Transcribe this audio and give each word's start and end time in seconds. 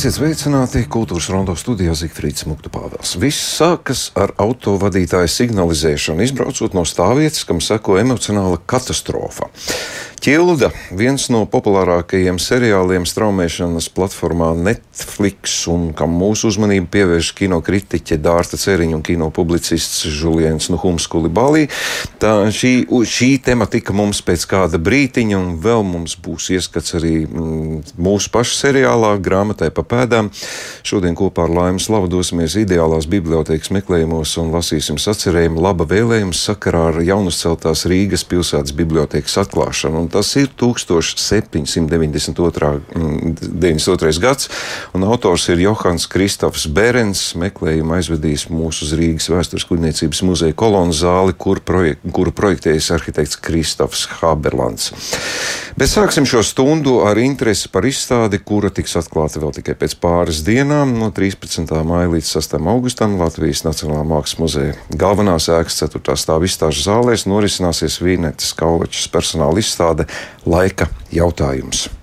Esiet 0.00 0.14
sveicināti 0.16 0.80
kultūras 0.88 1.26
rondo 1.28 1.52
studijā 1.60 1.92
Zifrits 1.92 2.46
Muktu 2.48 2.70
Pāvils. 2.72 3.10
Viss 3.20 3.36
sākas 3.58 4.06
ar 4.16 4.30
autovadītāju 4.40 5.28
signalizēšanu, 5.28 6.24
izbraucot 6.24 6.72
no 6.72 6.86
stāvvietas, 6.88 7.42
kam 7.44 7.60
seko 7.60 7.98
emocionāla 8.00 8.56
katastrofa. 8.64 9.50
Ķilda, 10.20 10.68
viens 10.92 11.30
no 11.32 11.46
populārākajiem 11.48 12.36
seriāliem 12.36 13.06
straumēšanas 13.08 13.86
platformā 13.96 14.50
Netflix, 14.52 15.54
un 15.72 15.94
kam 15.96 16.12
mūsu 16.12 16.50
uzmanību 16.50 16.90
pievērš 16.92 17.30
kino 17.38 17.62
kritiķe 17.64 18.18
Dārta 18.20 18.58
Ceriņa 18.60 18.98
un 18.98 19.04
kino 19.06 19.30
publicists 19.32 20.04
Julians 20.04 20.68
Nuhums 20.68 21.06
Kulibalī. 21.08 21.70
Tā 22.20 22.34
šī, 22.52 22.72
šī 23.08 23.30
tematika 23.46 23.96
mums 23.96 24.20
pēc 24.26 24.44
kāda 24.50 24.76
brītiņa, 24.76 25.38
un 25.38 25.54
vēl 25.64 25.86
mums 25.88 26.18
būs 26.20 26.50
ieskats 26.52 26.98
arī 27.00 27.22
mm, 27.24 27.96
mūsu 27.96 28.28
pašu 28.36 28.58
seriālā 28.58 29.14
grāmatai 29.24 29.70
pa 29.72 29.86
pēdām. 29.88 30.28
Šodien 30.84 31.16
kopā 31.16 31.48
ar 31.48 31.56
Laimas 31.62 31.88
Slavu 31.88 32.12
dosimies 32.12 32.58
ideālās 32.60 33.08
bibliotekas 33.08 33.72
meklējumos 33.72 34.36
un 34.44 34.52
lasīsim 34.52 35.00
sacerējumu 35.00 35.64
laba 35.64 35.88
vēlējums 35.88 36.44
sakarā 36.50 36.90
ar 36.92 37.00
jaunuzceltās 37.08 37.88
Rīgas 37.88 38.28
pilsētas 38.28 38.76
bibliotekas 38.76 39.40
atklāšanu 39.46 40.09
tas 40.12 40.28
ir 40.40 40.48
1792. 40.60 42.80
92. 43.40 44.20
gads, 44.22 44.50
un 44.96 45.00
autors 45.08 45.48
ir 45.52 45.58
Johans 45.64 46.04
Kristofs 46.10 46.66
Berens. 46.66 47.20
Meklējumu 47.40 47.96
aizvedījis 47.98 48.48
mūsu 48.52 48.78
uz 48.86 48.92
Rīgas 48.98 49.30
vēstures 49.32 49.68
kuģniecības 49.70 50.20
muzeja 50.26 50.54
kolonu 50.58 50.94
zāli, 50.96 51.32
kur 51.38 51.56
projek 51.64 51.98
kuru 52.12 52.32
projektējis 52.34 52.90
arhitekts 52.96 53.38
Kristofs 53.40 54.06
Haberlands. 54.20 54.90
Bet 55.78 55.88
sāksim 55.88 56.26
šo 56.28 56.42
stundu 56.44 56.98
ar 57.06 57.18
interesi 57.20 57.70
par 57.72 57.86
izstādi, 57.88 58.40
kura 58.44 58.70
tiks 58.74 58.96
atklāta 59.00 59.40
vēl 59.40 59.54
tikai 59.60 59.74
pēc 59.78 59.94
pāris 60.02 60.42
dienām, 60.46 60.92
no 60.98 61.10
13. 61.14 61.70
māja 61.86 62.10
līdz 62.12 62.32
6. 62.36 62.58
augustam 62.72 63.16
Latvijas 63.20 63.62
Nacionālā 63.64 64.04
Mākslas 64.08 64.40
muzeja 64.42 64.76
galvenās 64.90 65.48
ēkas 65.52 65.78
4. 65.84 66.16
stāvā 66.20 66.48
izstāžu 66.48 66.84
zālēs 66.84 67.26
norisināsies 67.30 68.00
Vīnetes 68.02 68.52
Kaulačas 68.58 69.08
personāla 69.12 69.62
izstāde 69.62 69.99
tāda 70.00 70.06
laika 70.46 70.88
jautājums. 71.12 71.99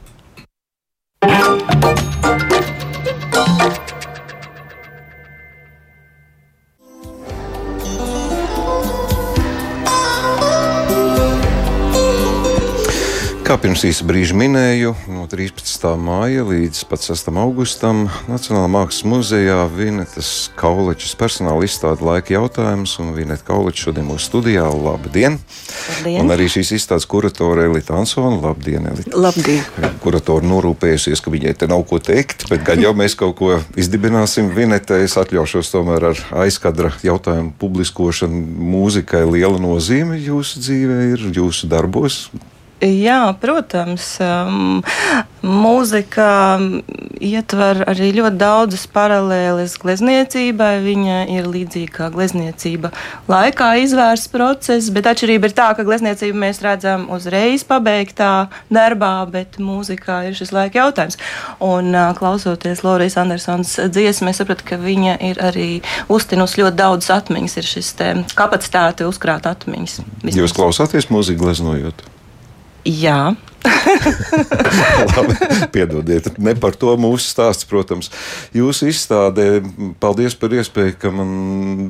Kā 13.48 13.56
pirms 13.56 13.80
īsa 13.88 14.04
brīža 14.04 14.36
minēju, 14.36 14.90
no 15.08 15.22
13. 15.32 15.86
māja 16.04 16.44
līdz 16.44 16.82
6. 16.84 17.30
augustam 17.40 18.02
Nacionālajā 18.28 18.72
Mākslas 18.74 19.06
muzejā 19.08 19.62
Vinetas 19.72 20.32
Kaulečas 20.60 21.14
personāla 21.16 21.64
izstāde 21.64 22.04
laika 22.04 22.34
jautājums, 22.34 22.98
un 23.00 23.14
Vineta 23.16 23.48
Kauleča 23.48 23.86
šodien 23.86 24.04
mūsu 24.10 24.28
studijā. 24.28 24.66
Labdien! 24.68 25.38
Labdien. 25.94 26.26
Un 26.26 26.34
arī 26.36 26.50
šīs 26.52 26.74
izstādes 26.76 27.08
kuratore 27.08 27.70
Elita 27.70 27.96
Ansona. 27.96 28.36
Labdien, 28.50 28.90
Elita! 28.92 29.16
Labdien! 29.16 29.64
Kuratore 30.04 30.44
norūpējusies, 30.52 31.24
ka 31.24 31.32
viņai 31.32 31.56
te 31.64 31.72
nav 31.72 31.88
ko 31.88 32.02
teikt, 32.04 32.50
bet 32.52 32.68
gan 32.68 32.84
jau 32.84 32.92
mēs 33.00 33.16
kaut 33.16 33.38
ko 33.40 33.54
izdibināsim. 33.80 34.52
Vineta, 34.60 35.00
es 35.00 35.16
atļaušos 35.24 35.72
tomēr 35.72 36.10
ar 36.12 36.26
aizkadra 36.44 36.92
jautājumu 37.00 37.56
publiskošanu. 37.64 38.44
Mūzikai 38.76 39.24
liela 39.24 39.56
nozīme 39.56 40.20
jūsu 40.20 40.68
dzīvē 40.68 41.02
ir, 41.14 41.28
jūsu 41.40 41.72
darbos. 41.72 42.26
Jā, 42.78 43.32
protams, 43.42 44.06
um, 44.22 44.84
mūzika 45.42 46.60
ietver 47.18 47.80
arī 47.90 48.12
ļoti 48.14 48.38
daudzas 48.38 48.84
paralēles 48.94 49.74
glezniecībai. 49.82 50.76
Viņa 50.86 51.16
ir 51.34 51.48
līdzīga 51.50 51.94
kā 51.96 52.10
glezniecība 52.14 52.92
laikā 53.32 53.72
izvērsts 53.82 54.30
process, 54.30 54.92
bet 54.94 55.10
atšķirība 55.10 55.50
ir 55.50 55.56
tā, 55.58 55.72
ka 55.74 55.86
glezniecību 55.88 56.38
mēs 56.44 56.62
redzam 56.62 57.08
uzreiz 57.16 57.64
pabeigtā 57.66 58.52
darbā, 58.70 59.26
bet 59.32 59.58
mūzikā 59.58 60.20
ir 60.28 60.38
šis 60.38 60.54
laika 60.54 60.84
jautājums. 60.84 61.18
Un 61.58 61.90
uh, 61.96 62.12
klausoties 62.20 62.84
Lorijas 62.86 63.18
Andersons 63.18 63.74
dziesmu, 63.90 64.30
es 64.30 64.44
sapratu, 64.44 64.68
ka 64.70 64.78
viņa 64.84 65.16
ir 65.32 65.42
arī 65.42 65.72
uztinus 66.14 66.54
ļoti 66.62 66.78
daudz 66.78 67.10
atmiņas, 67.16 67.58
ir 67.58 67.72
šis 67.72 67.90
kapacitāte 68.38 69.10
uzkrāt 69.10 69.50
atmiņas. 69.50 69.98
Jūs 70.38 70.54
klausāties 70.54 71.10
mūziku 71.10 71.48
gleznojot? 71.48 72.06
Jā. 72.88 73.36
Labi, 75.18 75.36
piedodiet, 75.72 76.30
ne 76.40 76.54
par 76.60 76.76
to 76.80 76.94
mūsu 77.00 77.28
stāsts, 77.28 77.68
protams. 77.68 78.10
Jūsu 78.56 78.90
izstādē, 78.92 79.48
paldies 80.02 80.38
par 80.40 80.56
iespēju, 80.56 80.96
ka 81.02 81.12
man 81.14 81.32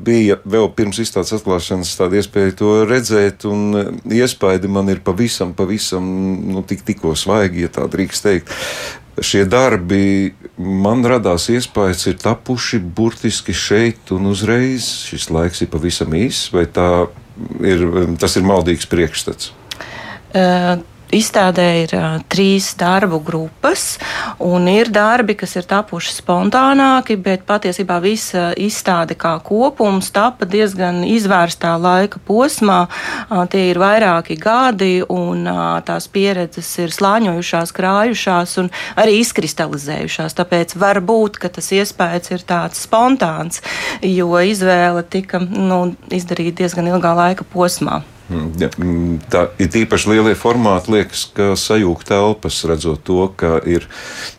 bija 0.05 0.39
vēl 0.47 0.69
pirms 0.77 1.01
izstādes 1.03 1.35
atklāšanas 1.37 1.93
tāda 1.99 2.17
iespēja 2.21 2.55
to 2.61 2.71
redzēt, 2.89 3.45
un 3.49 3.99
iespaidi 4.13 4.71
man 4.71 4.89
ir 4.93 5.03
pavisam, 5.05 5.53
pavisam, 5.57 6.07
nu, 6.49 6.63
tik, 6.67 6.85
tikko 6.87 7.13
svaigi, 7.19 7.67
ja 7.67 7.73
tā 7.77 7.85
drīkst 7.91 8.25
teikt. 8.25 8.55
Šie 9.17 9.47
darbi 9.49 10.33
man 10.57 11.01
radās 11.09 11.47
iespējas, 11.49 12.05
ir 12.09 12.19
tapuši 12.21 12.77
burtiski 12.81 13.53
šeit 13.53 14.13
un 14.13 14.29
uzreiz. 14.29 14.91
Šis 15.09 15.31
laiks 15.33 15.65
ir 15.65 15.71
pavisam 15.73 16.13
īss, 16.13 16.51
vai 16.53 16.67
ir, 17.65 17.87
tas 18.21 18.37
ir 18.37 18.45
maldīgs 18.45 18.89
priekšstats? 18.89 19.55
Uh, 20.35 20.83
Izstādē 21.07 21.65
ir 21.85 21.91
uh, 21.95 22.17
trīs 22.27 22.73
darbu 22.75 23.21
grupas, 23.23 23.95
un 24.43 24.65
ir 24.67 24.89
darbi, 24.91 25.37
kas 25.39 25.53
ir 25.55 25.63
tapuši 25.63 26.17
spontānāki, 26.17 27.15
bet 27.23 27.45
patiesībā 27.47 28.01
visa 28.03 28.49
izstāde 28.59 29.15
kā 29.15 29.37
kopums 29.39 30.09
tapa 30.11 30.43
diezgan 30.43 31.05
izvērstā 31.07 31.77
laika 31.79 32.19
posmā. 32.27 32.81
Uh, 33.29 33.45
tie 33.47 33.69
ir 33.69 33.79
vairāki 33.79 34.35
gadi, 34.35 34.99
un 35.07 35.47
uh, 35.47 35.61
tās 35.87 36.09
pieredzes 36.11 36.73
ir 36.83 36.91
slāņojušās, 36.91 37.71
krājušās 37.79 38.57
un 38.65 38.69
arī 38.99 39.21
izkristalizējušās. 39.21 40.35
Tāpēc 40.35 40.75
var 40.75 40.99
būt, 40.99 41.39
ka 41.39 41.53
tas 41.55 41.71
iespējas 41.71 42.35
ir 42.35 42.43
tāds 42.51 42.83
spontāns, 42.83 43.63
jo 44.03 44.35
izvēle 44.43 45.07
tika 45.07 45.39
nu, 45.39 45.95
izdarīta 46.11 46.65
diezgan 46.65 46.91
ilgā 46.91 47.15
laika 47.15 47.47
posmā. 47.47 48.03
Mm, 48.27 48.47
mm, 48.59 49.11
tā 49.31 49.45
ir 49.61 49.71
īpaši 49.85 50.09
lielie 50.11 50.33
formāti, 50.35 50.91
liekas, 50.97 51.23
ka 51.31 51.53
sajūg 51.55 52.01
telpas, 52.07 52.57
redzot 52.67 52.99
to, 53.07 53.21
ka 53.39 53.61
ir 53.63 53.85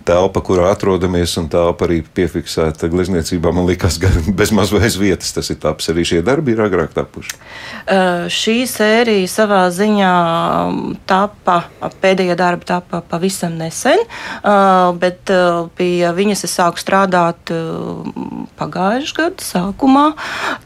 telpa, 0.08 0.42
kurā 0.44 0.66
atrodamies, 0.74 1.32
un 1.40 1.48
telpa 1.48 1.86
arī 1.86 2.02
piefiksēta 2.02 2.90
glezniecībā. 2.92 3.52
Man 3.54 3.68
liekas, 3.68 3.96
ka 4.02 4.10
bez 4.40 4.52
mazais 4.52 4.98
vietas 5.00 5.32
tas 5.36 5.48
ir 5.48 5.60
taps. 5.62 5.88
Arī 5.88 6.04
šie 6.08 6.20
darbi 6.24 6.52
ir 6.52 6.60
agrāk 6.66 6.92
tapuši. 6.96 7.38
Uh, 7.88 8.26
šī 8.32 8.58
sērija 8.68 9.30
savā 9.32 9.62
ziņā 9.72 10.12
tapa, 11.08 11.62
pēdējie 12.02 12.36
darbi 12.36 12.68
tapa 12.68 13.00
pavisam 13.08 13.56
nesen, 13.56 14.04
uh, 14.42 14.92
bet 15.00 15.32
uh, 15.32 15.72
pie 15.80 16.04
viņas 16.12 16.44
es 16.44 16.58
sāku 16.60 16.80
strādāt 16.82 17.54
uh, 17.56 18.04
pagājušā 18.60 19.16
gada 19.16 19.48
sākumā. 19.48 20.06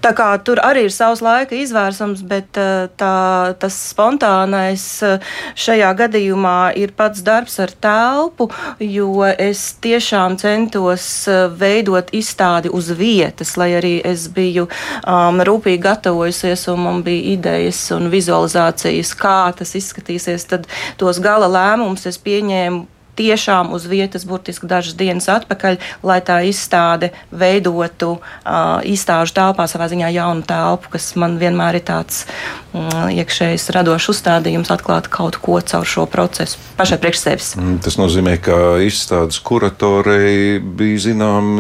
Tā 0.03 0.11
kā 0.19 0.33
tur 0.43 0.59
arī 0.63 0.89
ir 0.89 0.95
savs 0.95 1.23
laika 1.23 1.55
izvērsums, 1.55 2.27
bet 2.27 2.59
uh, 2.59 2.91
tā 3.13 3.55
tas 3.63 3.77
spontānais 3.91 4.85
eh, 5.07 5.19
šajā 5.59 5.91
gadījumā 5.99 6.73
ir 6.79 6.93
pats 6.97 7.23
darbs 7.25 7.59
ar 7.63 7.73
telpu, 7.83 8.49
jo 8.81 9.25
es 9.31 9.77
tiešām 9.83 10.39
centos 10.41 11.07
eh, 11.29 11.47
veidot 11.49 12.13
izstādi 12.13 12.73
uz 12.73 12.91
vietas, 12.97 13.57
lai 13.61 13.73
arī 13.79 13.95
es 14.05 14.29
biju 14.33 14.69
um, 14.69 15.43
rūpīgi 15.45 15.83
gatavojusies 15.83 16.67
un 16.73 16.85
man 16.87 17.03
bija 17.07 17.37
idejas 17.37 17.85
un 17.95 18.11
vizualizācijas, 18.13 19.15
kā 19.19 19.53
tas 19.57 19.75
izskatīsies. 19.79 20.49
Tad 20.51 20.67
tos 21.01 21.21
gala 21.23 21.51
lēmumus 21.51 22.07
es 22.11 22.19
pieņēmu 22.23 22.87
tiešām 23.19 23.73
uz 23.77 23.87
vietas, 23.89 24.25
burtiski 24.29 24.69
dažas 24.69 24.97
dienas 24.97 25.29
atpakaļ, 25.33 25.79
lai 26.07 26.19
tā 26.25 26.41
izstāde 26.49 27.13
veidotu 27.31 28.17
uh, 28.17 28.81
izstāžu 28.89 29.37
telpā 29.37 29.67
savā 29.71 29.89
ziņā 29.93 30.13
jaunu 30.15 30.47
telpu, 30.49 30.95
kas 30.97 31.13
man 31.21 31.37
vienmēr 31.41 31.81
ir 31.81 31.87
tāds 31.89 32.25
uh, 32.73 33.11
iekšējs 33.13 33.69
radošs 33.77 34.09
uzstādījums, 34.15 34.73
atklāt 34.73 35.11
kaut 35.13 35.37
ko 35.43 35.61
caur 35.61 35.89
šo 35.89 36.07
procesu 36.11 36.61
pašai 36.79 36.99
priekš 37.03 37.21
sevis. 37.21 37.51
Mm, 37.59 37.79
tas 37.85 37.99
nozīmē, 38.01 38.39
ka 38.43 38.59
izstādes 38.83 39.41
kuratorei 39.45 40.59
bija 40.63 41.05
zinām 41.11 41.53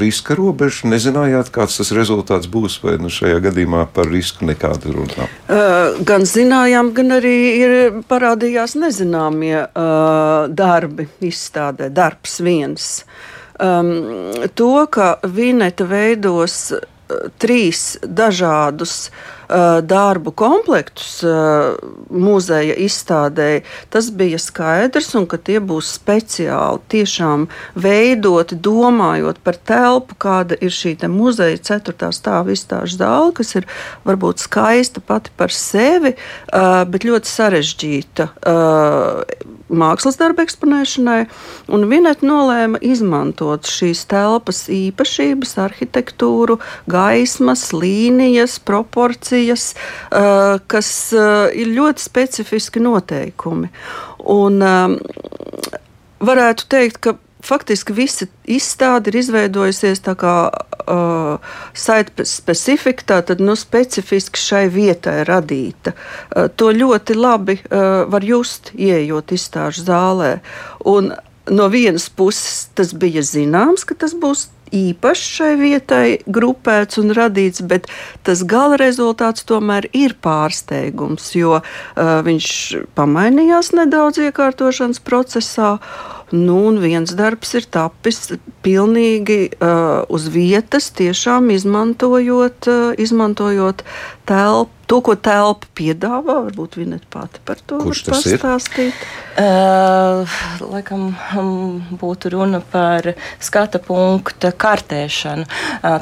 riska 0.00 0.36
robeža. 0.38 0.88
Nezinājāt, 0.90 1.52
kāds 1.54 1.76
tas 1.80 1.92
rezultāts 1.96 2.48
būs, 2.50 2.78
vai 2.84 2.96
nu 3.02 3.12
šajā 3.12 3.40
gadījumā 3.44 3.84
par 3.92 4.08
risku 4.10 4.48
nekādu 4.48 4.96
runā? 4.96 5.28
Uh, 5.46 6.00
gan 6.08 6.24
zinājām, 6.28 6.92
gan 6.96 7.18
arī 7.18 7.36
ir 7.60 7.76
parādījās 8.08 8.76
nezināmie 8.80 9.66
uh, 9.66 10.48
darbi 10.48 10.85
darbi 10.86 11.08
izstādē, 11.20 11.90
darbs 11.90 12.40
viens. 12.40 13.04
Um, 13.58 13.90
to, 14.54 14.86
ka 14.92 15.16
Vineta 15.24 15.86
veidos 15.88 16.72
uh, 16.72 16.84
trīs 17.38 17.96
dažādus 18.02 19.10
darbu 19.86 20.32
komplektus 20.34 21.20
muzeja 22.10 22.74
izstādē, 22.82 23.60
tas 23.94 24.08
bija 24.10 24.40
skaidrs, 24.42 25.12
un 25.14 25.26
ka 25.30 25.38
tie 25.38 25.60
būs 25.62 25.92
speciāli 26.00 26.82
tiešām 26.90 27.46
veidoti, 27.78 28.58
domājot 28.58 29.38
par 29.46 29.60
telpu, 29.70 30.18
kāda 30.18 30.58
ir 30.58 30.74
šī 30.74 30.96
muzeja 31.06 31.60
ceturtā 31.62 32.10
stāva 32.10 32.50
izstāžu 32.56 32.98
zāle, 32.98 33.30
kas 33.38 33.54
ir 33.54 33.68
varbūt 34.02 34.42
skaista 34.42 34.98
pati 34.98 35.30
par 35.36 35.54
sevi, 35.54 36.16
bet 36.90 37.06
ļoti 37.06 37.30
sarežģīta 37.30 38.28
mākslas 39.70 40.18
darba 40.20 40.44
eksponēšanai. 40.46 41.18
Un 41.72 41.86
Vineta 41.90 42.26
nolēma 42.26 42.80
izmantot 42.84 43.68
šīs 43.70 44.04
telpas 44.10 44.66
īpašības, 44.72 45.56
arhitektūru, 45.66 46.58
gaismas, 46.90 47.68
līnijas, 47.74 48.58
proporcijas, 48.62 49.72
kas 50.10 50.90
ir 51.12 51.72
ļoti 51.76 52.06
specifiski 52.06 52.82
noteikumi. 52.84 53.72
Un, 54.26 54.62
varētu 56.20 56.68
teikt, 56.72 57.00
ka 57.02 57.16
faktiski 57.46 57.94
visa 57.96 58.26
izstāde 58.44 59.12
ir 59.12 59.20
izveidojusies 59.22 60.02
tā 60.04 60.16
kā 60.18 60.34
uh, 60.50 61.54
site-specifika, 61.76 63.06
tātad 63.14 63.42
nu, 63.44 63.56
specifiski 63.58 64.40
šai 64.40 64.64
vietai 64.72 65.20
radīta. 65.28 65.94
Uh, 65.94 66.50
to 66.50 66.72
ļoti 66.74 67.16
labi 67.18 67.60
uh, 67.62 68.04
var 68.10 68.26
just, 68.26 68.72
ieejot 68.74 69.34
izstāžu 69.36 69.86
zālē. 69.86 70.36
Un 70.86 71.14
no 71.50 71.70
vienas 71.70 72.08
puses 72.10 72.66
tas 72.74 72.92
bija 72.94 73.22
zināms, 73.22 73.86
ka 73.86 73.94
tas 73.98 74.14
būs 74.18 74.48
īpašs 74.74 75.30
šai 75.36 75.52
vietai 75.60 76.06
grupēts 76.26 77.00
un 77.02 77.14
radīts, 77.16 77.62
bet 77.66 77.88
tas 78.26 78.42
gala 78.48 78.78
rezultāts 78.80 79.46
tomēr 79.46 79.88
ir 79.96 80.16
pārsteigums, 80.22 81.30
jo 81.38 81.60
uh, 81.60 81.64
viņš 82.26 82.50
pamainījās 82.98 83.72
nedaudz 83.76 84.22
iekārtošanas 84.26 85.02
procesā. 85.04 85.76
Nu, 86.34 86.56
un 86.66 86.80
viens 86.82 87.12
darbs 87.14 87.52
ir 87.54 87.68
tapis 87.70 88.32
pilnīgi 88.66 89.52
uh, 89.54 90.02
uz 90.10 90.26
vietas, 90.34 90.90
tiešām 90.98 91.52
izmantojot, 91.54 92.66
uh, 92.66 92.98
izmantojot 92.98 93.84
telpu 94.26 94.74
to, 94.86 95.00
ko 95.02 95.16
telpa 95.18 95.66
piedāvā, 95.76 96.38
varbūt 96.46 96.78
Vineta 96.78 97.08
pati 97.10 97.42
par 97.46 97.60
to 97.66 97.80
Kurš 97.82 98.04
tas 98.06 98.22
pastāstīt. 98.22 98.94
ir? 98.94 99.08
Uh, 99.36 100.36
laikam 100.62 101.08
um, 101.36 101.80
būtu 101.98 102.30
runa 102.36 102.62
par 102.72 103.12
skata 103.42 103.80
punkta 103.82 104.52
kartēšanu. 104.60 105.46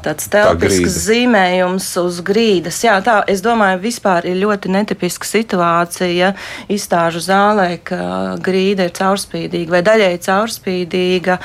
Tāds 0.05 0.29
telpisks 0.33 0.97
tā 0.97 1.03
zīmējums 1.09 1.89
uz 2.03 2.21
grīdas. 2.27 2.81
Jā, 2.85 2.99
tā, 3.05 3.21
es 3.31 3.43
domāju, 3.45 3.83
vispār 3.85 4.29
ir 4.31 4.41
ļoti 4.43 4.73
netipiska 4.75 5.29
situācija 5.29 6.33
izstāžu 6.73 7.23
zālē, 7.25 7.69
ka 7.85 8.01
grīda 8.45 8.89
ir 8.89 8.95
caurspīdīga 8.97 9.77
vai 9.77 9.83
daļēji 9.87 10.23
caurspīdīga. 10.29 11.39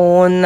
Un 0.00 0.38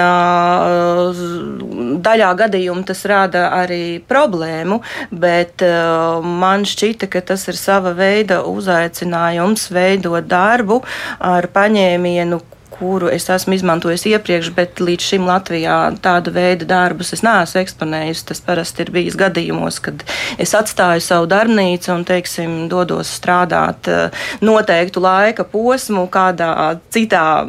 daļā 2.04 2.30
gadījumā 2.44 2.86
tas 2.88 3.04
rada 3.10 3.46
arī 3.58 4.00
problēmu, 4.08 4.80
bet 5.10 5.64
man 5.64 6.66
šķita, 6.68 7.10
ka 7.12 7.24
tas 7.32 7.48
ir 7.50 7.58
sava 7.58 7.94
veida 7.96 8.42
uzaicinājums 8.48 9.68
veidot 9.74 10.26
darbu 10.28 10.82
ar 11.24 11.48
paņēmienu, 11.54 12.40
kuru 12.74 13.08
es 13.12 13.28
esmu 13.30 13.54
izmantojis 13.56 14.06
iepriekš, 14.10 14.50
bet 14.56 14.82
līdz 14.82 15.08
šim 15.12 15.28
Latvijā 15.28 15.78
tādu 16.02 16.32
veidu 16.34 16.66
darbus 16.68 17.14
es 17.16 17.22
neesmu 17.24 17.62
eksponējis. 17.62 18.24
Tas 18.30 18.42
parasti 18.44 18.84
ir 18.84 18.92
bijis 18.94 19.18
gadījumos, 19.20 19.80
kad 19.84 20.02
es 20.40 20.54
atstāju 20.58 21.04
savu 21.04 21.28
darbnīcu 21.30 21.92
un, 21.94 22.04
teiksim, 22.08 22.56
dodos 22.72 23.12
strādāt 23.18 23.90
eh, 23.90 24.24
noteiktu 24.44 25.02
laika 25.04 25.46
posmu 25.48 26.06
kādā 26.12 26.50
citā 26.94 27.44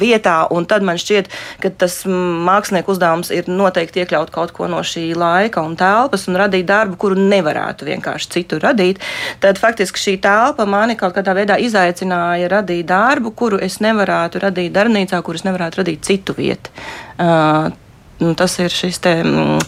vietā, 0.00 0.36
un 0.54 0.66
tad 0.68 0.84
man 0.86 1.00
šķiet, 1.00 1.30
ka 1.62 1.72
tas 1.82 1.98
mākslinieku 2.06 2.94
uzdevums 2.94 3.32
ir 3.34 3.48
noteikti 3.50 4.02
iekļaut 4.02 4.32
kaut 4.34 4.52
ko 4.56 4.68
no 4.70 4.82
šī 4.86 5.08
laika 5.18 5.64
un 5.64 5.76
telpas 5.78 6.26
un 6.30 6.38
radīt 6.38 6.68
darbu, 6.68 6.98
kuru 7.00 7.18
nevarētu 7.18 7.88
vienkārši 7.88 8.32
citur 8.36 8.62
radīt. 8.66 9.02
Tad 9.42 9.60
faktiski 9.60 10.02
šī 10.02 10.16
telpa 10.24 10.66
mani 10.68 10.96
kaut 10.98 11.16
kādā 11.16 11.34
veidā 11.36 11.58
izaicināja 11.62 12.50
radīt 12.52 12.86
darbu, 12.90 13.32
kuru 13.36 13.60
es 13.62 13.80
nevarētu 13.84 14.35
nevarētu 14.36 14.44
radīt 14.44 14.72
darbnīcā, 14.74 15.22
kuras 15.24 15.44
nevarētu 15.46 15.82
radīt 15.82 16.04
citu 16.04 16.34
vietu. 16.36 16.70
Uh, 17.18 17.72
Nu, 18.16 18.32
tas 18.34 18.54
ir 18.56 18.72
šis 18.72 18.96
te, 19.04 19.10
mm, 19.20 19.58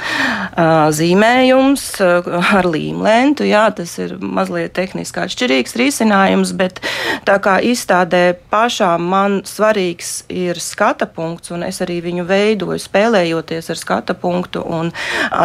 zīmējums 0.97 1.83
ar 2.01 2.65
līmlentu. 2.65 3.45
Jā, 3.45 3.67
tas 3.77 3.93
ir 4.01 4.15
mazliet 4.25 4.73
tehniski 4.79 5.21
atšķirīgs 5.21 5.77
risinājums, 5.77 6.55
bet 6.57 6.81
tā 7.29 7.37
kā 7.45 7.59
izstādē 7.61 8.39
pašā 8.49 8.95
man 8.97 9.43
svarīgs 9.45 10.23
ir 10.33 10.57
skata 10.65 11.05
punkts, 11.05 11.53
un 11.53 11.67
es 11.67 11.83
arī 11.85 11.99
viņu 12.07 12.25
veidoju 12.29 12.81
spēlējoties 12.81 13.69
ar 13.69 13.81
skata 13.83 14.17
punktu 14.17 14.65
un 14.65 14.95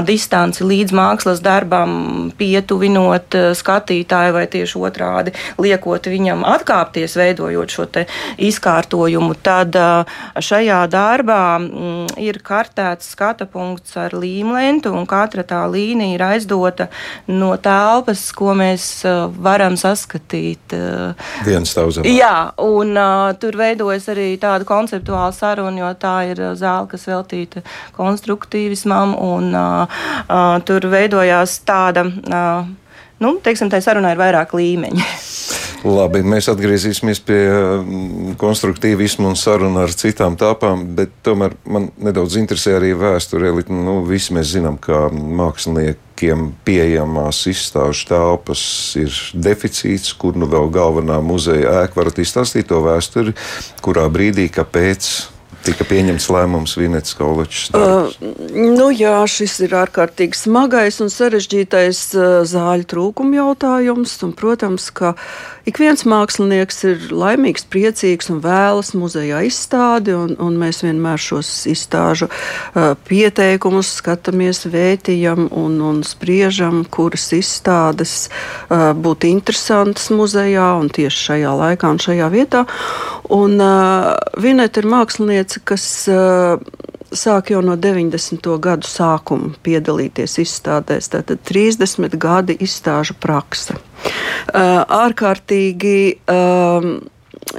distanci 0.08 0.64
līdz 0.64 0.96
mākslas 0.96 1.44
darbam, 1.44 2.32
pietuvinot 2.40 3.36
skatītāju 3.60 4.38
vai 4.38 4.46
tieši 4.48 4.80
otrādi 4.80 5.36
liekot 5.60 6.08
viņam 6.08 6.48
atkāpties, 6.48 7.18
veidojot 7.20 7.76
šo 7.76 7.90
izkārtojumu, 8.40 9.36
tad 9.44 9.76
šajā 10.40 10.80
darbā 10.88 11.44
mm, 11.60 12.16
ir 12.24 12.40
kartē 12.40 12.93
paredzēts 12.94 13.14
skata 13.14 13.46
punkts 13.46 13.96
ar 13.98 14.14
līmlentu, 14.14 14.92
un 14.94 15.06
katra 15.06 15.44
tā 15.44 15.64
līnija 15.68 16.16
ir 16.16 16.22
aizdota 16.22 16.90
no 17.28 17.56
telpas, 17.58 18.32
ko 18.34 18.54
mēs 18.54 19.06
uh, 19.06 19.32
varam 19.32 19.76
saskatīt. 19.76 20.74
Uh, 20.74 21.16
Viens 21.46 21.70
stāvs. 21.70 22.02
Jā, 22.06 22.54
un 22.58 22.96
uh, 22.96 23.34
tur 23.40 23.58
veidojas 23.58 24.08
arī 24.10 24.38
tāda 24.38 24.66
konceptuāla 24.66 25.34
saruna, 25.34 25.80
jo 25.80 25.94
tā 25.98 26.16
ir 26.32 26.44
zāle, 26.56 26.88
kas 26.92 27.08
veltīta 27.08 27.64
konstruktīvismam, 27.96 29.16
un 29.18 29.54
tur 30.66 30.88
veidojās 30.90 31.60
tāda. 31.66 32.06
Nu, 33.24 33.36
teiksim, 33.44 33.70
tā 33.72 33.80
sarunā 33.82 34.14
ir 34.14 34.20
vairāk 34.20 34.56
līmeņi. 34.58 35.06
Labi, 35.84 36.22
mēs 36.24 36.48
atgriezīsimies 36.48 37.20
pie 37.28 37.40
mm, 37.52 38.36
konstruktīvismu 38.40 39.28
un 39.34 39.36
sarunu 39.40 39.82
ar 39.84 39.92
citām 39.92 40.38
tāpām, 40.40 40.86
bet 40.96 41.12
tomēr 41.28 41.58
man 41.68 41.90
nedaudz 42.00 42.38
interesē 42.40 42.78
arī 42.78 42.94
vēsture. 43.00 43.52
Nu, 43.68 44.00
visi 44.08 44.36
mēs 44.36 44.54
zinām, 44.56 44.78
ka 44.80 45.10
māksliniekiem 45.12 46.54
pieejamās 46.64 47.42
izstāžu 47.52 48.08
telpas 48.14 48.64
ir 49.02 49.12
deficīts, 49.36 50.16
kur 50.16 50.40
nu 50.40 50.48
vēl 50.52 50.72
galvenā 50.72 51.20
muzeja 51.26 51.84
ēka 51.84 52.00
varat 52.00 52.24
izstāstīt 52.24 52.72
to 52.72 52.80
vēsturi, 52.86 53.36
kurā 53.84 54.08
brīdī, 54.14 54.48
kāpēc 54.56 55.12
tika 55.64 55.86
pieņemts 55.88 56.28
lēmums 56.34 56.76
Vinets 56.78 57.16
Kolečs? 57.18 57.70
Uh, 57.76 58.12
nu 58.52 58.90
jā, 58.94 59.16
šis 59.30 59.60
ir 59.66 59.76
ārkārtīgi 59.80 60.38
smagais 60.38 61.00
un 61.04 61.12
sarežģītais 61.14 62.02
uh, 62.18 62.26
zāļu 62.48 62.88
trūkuma 62.94 63.40
jautājums. 63.40 64.16
Un, 64.26 64.34
protams, 64.38 64.90
ka 64.96 65.14
ik 65.70 65.80
viens 65.80 66.04
mākslinieks 66.08 66.84
ir 66.90 67.06
laimīgs, 67.14 67.66
priecīgs 67.72 68.30
un 68.34 68.42
vēlas 68.44 68.94
muzejā 68.98 69.44
izstādi, 69.48 70.16
un, 70.18 70.36
un 70.44 70.58
mēs 70.60 70.84
vienmēr 70.84 71.22
šos 71.22 71.52
izstāžu 71.72 72.28
uh, 72.30 72.94
pieteikumus 73.08 73.94
skatāmies, 74.00 74.66
vērtījam 74.74 75.48
un, 75.50 75.80
un 75.84 76.04
spriežam, 76.08 76.84
kuras 76.84 77.30
izstādes 77.36 78.28
uh, 78.28 78.92
būtu 78.98 79.32
interesantas 79.32 80.10
muzejā 80.14 80.74
un 80.80 80.92
tieši 80.94 81.28
šajā 81.30 81.58
laikā 81.64 81.96
un 81.96 82.02
šajā 82.04 82.30
vietā. 82.34 82.66
Un, 83.34 83.60
uh, 83.62 84.14
Vineta 84.44 84.82
ir 84.84 84.90
mākslinieca 84.92 85.64
kas 85.72 85.86
uh, 86.12 86.60
sāk 87.18 87.52
jau 87.54 87.62
no 87.66 87.76
90. 87.80 88.50
gadu 88.64 88.90
sākuma 88.90 89.54
piedalīties 89.66 90.38
izstādēs. 90.44 91.10
Tātad 91.14 91.42
30 91.48 92.18
gadi 92.22 92.58
izstāžu 92.64 93.16
praksa. 93.22 93.78
Uh, 93.78 94.84
ārkārtīgi 94.84 95.98
um, 96.32 96.96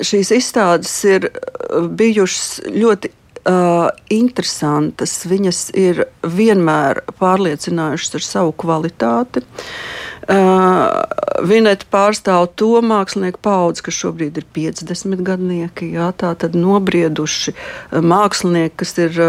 šīs 0.05 0.33
izstādes 0.37 0.95
ir 1.09 1.31
bijušas 1.71 2.73
ļoti 2.75 3.11
uh, 3.11 3.89
interesantas. 4.13 5.17
Viņas 5.31 5.67
ir 5.79 6.07
vienmēr 6.23 7.05
pārliecinājušas 7.21 8.19
ar 8.21 8.29
savu 8.29 8.57
kvalitāti. 8.65 9.45
Uh, 9.45 10.04
Vineta 11.45 11.87
pārstāv 11.93 12.47
to 12.57 12.79
mākslinieku 12.85 13.41
paudzi, 13.45 13.85
kas 13.85 13.99
šobrīd 13.99 14.39
ir 14.41 14.47
50 14.57 15.25
gadnieki. 15.27 15.91
Jā, 15.97 16.11
tā 16.17 16.33
tad 16.39 16.57
nobrieduši 16.57 17.55
mākslinieki, 17.93 18.77
kas 18.81 18.95
ir 19.03 19.21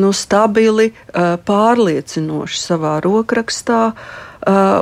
nu, 0.00 0.12
stabili, 0.16 0.92
pārliecinoši 1.12 2.62
savā 2.62 2.96
rokrakstā. 3.04 3.82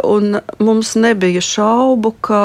Un 0.09 0.39
mums 0.63 0.95
nebija 0.97 1.43
šaubu, 1.45 2.15
ka 2.25 2.45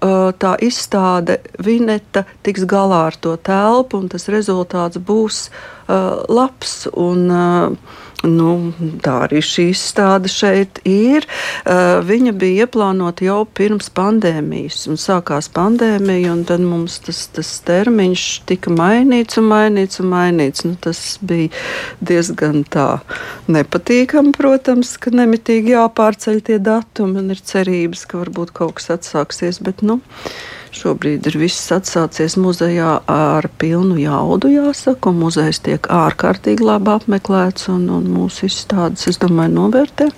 tā 0.00 0.56
izstāde 0.64 1.40
Vineta 1.62 2.26
tiks 2.46 2.66
galā 2.68 3.06
ar 3.10 3.16
to 3.20 3.36
telpu, 3.36 4.02
un 4.02 4.10
tas 4.12 4.28
rezultāts 4.32 5.00
būs 5.00 5.46
labs. 5.86 6.86
Un, 6.92 7.30
Nu, 8.24 8.72
tā 9.04 9.12
arī 9.26 9.42
šī 9.44 9.68
izstāde 9.74 10.30
šeit 10.32 10.80
ir. 10.88 11.26
Uh, 11.68 12.00
viņa 12.06 12.32
bija 12.38 12.64
ieplānota 12.64 13.26
jau 13.26 13.42
pirms 13.44 13.90
pandēmijas, 13.94 14.86
un 14.88 14.96
sākās 15.00 15.50
pandēmija, 15.52 16.32
un 16.32 16.42
tad 16.48 16.64
mums 16.64 16.96
tas, 17.04 17.26
tas 17.36 17.50
termiņš 17.66 18.24
tika 18.48 18.72
mainīts 18.72 19.38
un 19.40 19.50
mainīts 19.50 20.00
un 20.02 20.10
mainīts. 20.14 20.64
Nu, 20.66 20.74
tas 20.80 21.02
bija 21.20 21.52
diezgan 22.00 22.64
tā 22.72 22.88
nepatīkami, 23.52 24.32
protams, 24.36 24.96
ka 24.98 25.12
nemitīgi 25.14 25.76
jāpārceļ 25.76 26.42
tie 26.48 26.58
datumi 26.58 27.20
un 27.20 27.36
ir 27.36 27.44
cerības, 27.44 28.06
ka 28.08 28.24
varbūt 28.24 28.54
kaut 28.56 28.78
kas 28.80 28.94
atsāksies. 28.96 29.60
Bet, 29.62 29.85
nu, 29.86 30.00
Šobrīd 30.76 31.24
ir 31.30 31.36
viss 31.40 31.70
atsācies 31.72 32.34
muzejā 32.36 32.98
ar 33.08 33.46
pilnu 33.60 33.96
jaudu, 33.96 34.50
jāsaka, 34.52 35.12
muzejs 35.14 35.62
tiek 35.64 35.88
ārkārtīgi 35.92 36.66
labi 36.66 36.92
apmeklēts, 36.92 37.70
un, 37.72 37.86
un 37.96 38.10
mūsu 38.12 38.50
izstādes, 38.50 39.06
es 39.08 39.20
domāju, 39.22 39.54
novērtē. 39.56 40.10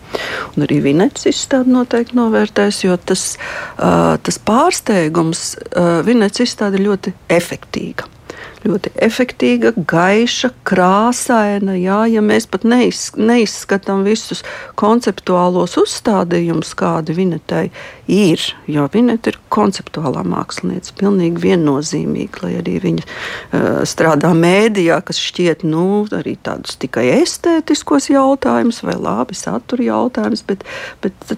Un 0.56 0.66
arī 0.66 0.80
Vinets 0.88 1.28
izstāde 1.30 1.70
noteikti 1.70 2.18
novērtēs, 2.18 2.82
jo 2.88 2.98
tas, 2.98 3.30
uh, 3.78 4.16
tas 4.18 4.42
pārsteigums 4.50 5.48
uh, 5.60 6.00
Vinets 6.08 6.42
izstāde 6.42 6.82
ļoti 6.82 7.14
efektīva 7.38 8.17
ļoti 8.64 8.92
efektīva, 9.04 9.73
gaiša, 9.88 10.50
krāsaina. 10.68 11.76
Jā, 11.78 12.02
ja 12.11 12.23
mēs 12.25 12.49
pat 12.50 12.66
neiz, 12.68 13.09
neizskatām 13.18 14.04
visus 14.07 14.45
konceptuālos 14.78 15.76
uzstādījumus, 15.80 16.75
kādi 16.78 17.16
Vinetei 17.18 17.68
ir, 18.09 18.42
jo 18.71 18.87
Vineta 18.92 19.33
ir 19.33 19.40
konceptuālā 19.52 20.25
mākslinieca, 20.28 20.95
pilnīgi 21.00 21.42
viennozīmīga, 21.45 22.45
lai 22.45 22.54
arī 22.62 22.78
viņa 22.85 23.04
uh, 23.04 23.83
strādā 23.88 24.33
mēdījā, 24.37 25.00
kas 25.09 25.21
šķiet 25.23 25.66
nu, 25.68 26.04
arī 26.18 26.37
tādus 26.45 26.78
tikai 26.80 27.09
estētiskos 27.18 28.11
jautājumus 28.12 28.83
vai 28.87 28.97
labi 28.99 29.37
satura 29.38 29.90
jautājumus, 29.90 30.45
bet, 30.49 30.64
bet 31.04 31.37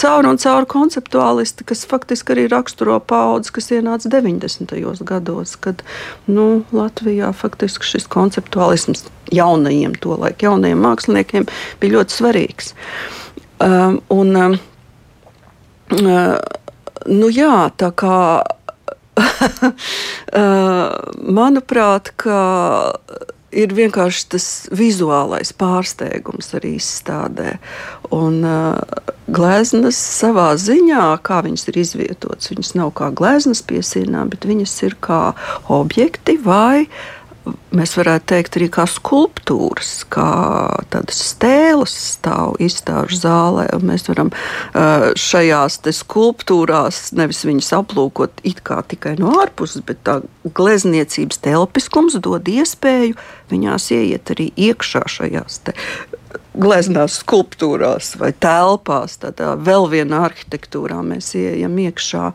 caur 0.00 0.26
un 0.28 0.38
caur 0.40 0.66
konceptuālisti, 0.70 1.66
kas 1.68 1.84
faktiski 1.88 2.34
arī 2.34 2.46
raksturo 2.52 2.98
paudzi, 3.00 3.52
kas 3.54 3.70
ienāca 3.74 4.10
90. 4.12 4.74
gados, 5.06 5.56
kad 5.60 5.82
nu, 6.26 6.64
Latvijā 6.74 7.32
faktiski 7.36 7.94
šis 7.94 8.08
konceptuālisms 8.12 9.06
jaunajiem, 9.34 9.94
to 10.00 10.16
laiku 10.20 10.48
jaunajiem 10.48 10.82
māksliniekiem 10.84 11.48
bija 11.82 11.98
ļoti 11.98 12.18
svarīgs. 12.18 12.74
Um, 13.64 14.00
un, 14.12 14.34
um, 14.36 14.58
uh, 16.00 16.36
nu 17.06 17.30
jā, 17.32 17.70
tā 17.78 17.92
kā 17.94 18.18
uh, 20.34 20.90
manuprāt, 21.22 22.10
ka 22.18 22.38
ir 23.54 23.74
vienkārši 23.76 24.28
tas 24.34 24.46
vizuālais 24.74 25.54
pārsteigums 25.56 26.52
arī 26.58 26.76
izstādē. 26.78 27.56
Un 28.14 28.42
uh, 28.44 28.78
gleznas 29.30 29.98
savā 29.98 30.52
ziņā, 30.60 31.06
kā 31.24 31.40
viņas 31.46 31.68
ir 31.70 31.80
izvietotas, 31.84 32.50
viņas 32.52 32.74
nav 32.78 32.92
kā 32.98 33.10
gleznas 33.14 33.62
piesienā, 33.64 34.26
bet 34.30 34.46
viņas 34.48 34.74
ir 34.88 34.98
kā 35.04 35.22
objekti 35.72 36.36
vai 36.44 36.86
mēs 37.74 37.94
varētu 37.98 38.28
teikt, 38.32 38.56
arī 38.58 38.68
kā 38.72 38.86
skulptūras, 38.88 39.92
kā 40.12 40.28
tādas 40.92 41.20
stēles 41.30 41.94
stāv 42.14 42.56
izstāžu 42.62 43.18
zālē. 43.20 43.66
Mēs 43.84 44.08
varam 44.08 44.32
šajās 45.18 45.80
skulptūrās 45.98 47.12
nevis 47.18 47.44
viņas 47.46 47.72
aplūkot 47.80 48.44
it 48.46 48.64
kā 48.66 48.80
tikai 48.88 49.16
no 49.20 49.34
ārpuses, 49.42 49.84
bet 49.86 50.02
tā 50.06 50.20
glezniecības 50.44 51.42
telpiskums 51.44 52.18
dod 52.24 52.48
iespēju 52.48 53.18
viņās 53.52 53.90
ieiet 53.94 54.34
arī 54.34 54.50
iekšā 54.70 55.04
šajās 55.18 55.62
gleznās 56.54 57.18
skulptūrās 57.22 58.14
vai 58.20 58.32
telpās. 58.32 59.18
Tādā 59.22 59.54
vēl 59.58 59.88
vienā 59.90 60.24
arhitektūrā 60.28 61.00
mēs 61.06 61.34
ieejam 61.38 61.76
iekšā. 61.86 62.30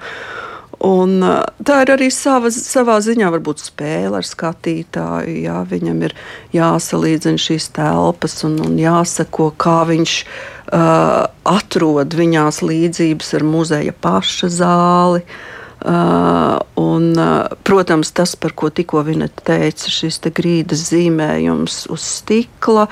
Un, 0.85 1.19
tā 1.67 1.81
ir 1.83 1.91
arī 1.91 2.07
sava, 2.13 2.47
savā 2.55 2.99
ziņā 3.03 3.27
varbūt 3.33 3.59
spēle 3.65 4.21
ar 4.21 4.27
skatītāju. 4.27 5.35
Jā, 5.43 5.57
viņam 5.67 6.05
ir 6.07 6.15
jāsalīdzina 6.55 7.41
šīs 7.41 7.67
telpas 7.75 8.37
un, 8.47 8.55
un 8.63 8.79
jāsako, 8.79 9.51
kā 9.59 9.81
viņš 9.89 10.15
uh, 10.23 11.27
atrod 11.51 12.15
viņās 12.15 12.63
līdzības 12.63 13.35
ar 13.35 13.47
muzeja 13.47 13.95
paša 14.07 14.51
zāli. 14.61 15.25
Uh, 15.25 15.58
un, 16.75 17.17
uh, 17.17 17.47
protams, 17.63 18.11
tas, 18.11 18.35
par 18.35 18.51
ko 18.57 18.67
tikko 18.73 19.03
viņa 19.07 19.29
teica, 19.47 19.91
šis 19.91 20.19
te 20.19 20.31
grīdas 20.35 20.89
zīmējums 20.89 21.85
uz 21.93 22.03
stikla, 22.19 22.87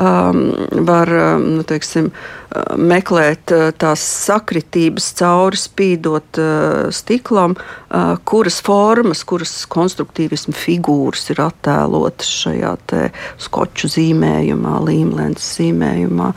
um, 0.00 0.46
var 0.88 1.12
um, 1.12 1.44
nu, 1.58 1.64
teiksim, 1.68 2.08
uh, 2.08 2.78
meklēt 2.80 3.52
uh, 3.52 3.66
tās 3.76 4.00
sakritības 4.24 5.10
cauri 5.20 5.60
spīdot 5.60 6.40
uh, 6.40 6.88
stiklam, 6.94 7.58
uh, 7.58 8.14
kuras 8.24 8.60
formas, 8.64 9.20
kuras 9.28 9.52
konstruktīvismu 9.70 10.56
figūras 10.56 11.28
ir 11.34 11.44
attēlotas 11.44 12.32
šajā 12.40 12.72
skoču 13.40 13.90
zīmējumā, 13.92 14.78
līmlēns 14.86 15.44
zīmējumā. 15.58 16.32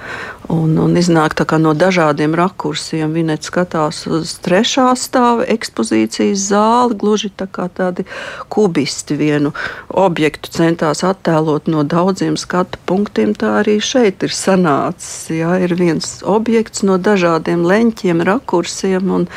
Un, 0.52 0.76
un 0.78 0.98
iznāk 1.00 1.38
no 1.60 1.72
dažādiem 1.74 2.36
rakursiem. 2.36 3.14
Viņa 3.16 3.38
skatās 3.44 4.04
uz 4.12 4.36
trešā 4.44 4.92
stāva 5.00 5.46
ekspozīcijas 5.48 6.50
zāli, 6.52 6.98
gluži 7.00 7.32
tā 7.32 7.48
kā 7.48 7.70
tādi 7.72 8.04
kubisti 8.52 9.16
vienu 9.16 9.54
objektu 9.88 10.52
centās 10.52 11.04
attēlot 11.04 11.68
no 11.72 11.84
daudziem 11.84 12.36
skatu 12.38 12.80
punktiem. 12.86 13.32
Tā 13.36 13.62
arī 13.62 13.80
šeit 13.80 14.24
ir 14.24 14.36
sanācis. 14.36 15.32
Jā, 15.34 15.56
ir 15.64 15.76
viens 15.80 16.20
objekts 16.28 16.84
no 16.84 16.98
dažādiem 17.00 17.64
leņķiem, 17.64 18.24
rakursiem, 18.28 19.10
un 19.16 19.28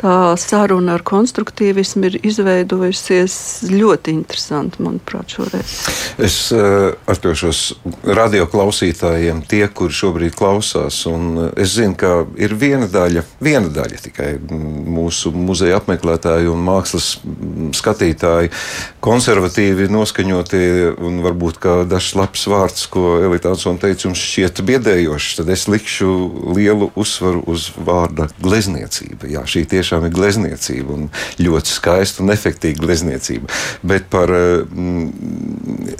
tā 0.00 0.36
saruna 0.38 0.96
ar 0.96 1.02
konstruktīvismu 1.06 2.10
ir 2.10 2.20
izveidojusies 2.22 3.34
ļoti 3.72 4.14
interesanti, 4.14 4.82
manuprāt, 4.84 5.34
šoreiz. 5.36 5.74
Es 6.22 6.38
uh, 6.54 6.94
atļaušos 7.10 7.64
radio 8.14 8.46
klausītājiem, 8.50 9.42
tie, 9.50 9.64
kuri 9.68 10.00
šobrīd 10.02 10.38
klausās 10.38 10.51
klausās. 10.52 11.00
Es 11.56 11.74
zinu, 11.76 11.96
ka 11.96 12.26
ir 12.36 12.54
viena 12.58 12.86
daļa, 12.90 13.24
viena 13.42 13.70
daļa 13.72 14.00
tikai 14.04 14.30
mūsu 14.42 15.32
muzeja 15.32 15.78
apmeklētāji 15.80 16.50
un 16.52 16.62
mākslas 16.66 17.14
skatītāji, 17.76 18.52
konservatīvi 19.04 19.88
noskaņoti, 19.92 20.62
un 21.00 21.20
varbūt 21.24 21.60
dažs 21.90 22.14
labs 22.18 22.46
vārds, 22.50 22.86
ko 22.92 23.16
Elitānsona 23.24 23.80
teica, 23.80 24.08
jums 24.08 24.20
šķiet 24.20 24.62
biedējošs, 24.68 25.38
tad 25.40 25.52
es 25.54 25.66
likšu 25.70 26.10
lielu 26.56 26.90
uzsvaru 26.98 27.44
uz 27.50 27.70
vārda 27.76 28.28
glezniecība. 28.42 29.30
Jā, 29.32 29.46
šī 29.48 29.64
tiešām 29.72 30.08
ir 30.08 30.16
glezniecība 30.16 30.98
un 30.98 31.08
ļoti 31.40 31.72
skaista 31.72 32.24
un 32.24 32.34
efektīva 32.34 32.82
glezniecība. 32.82 33.48
Bet 33.86 34.10
par 34.12 34.32
mm, 34.32 35.96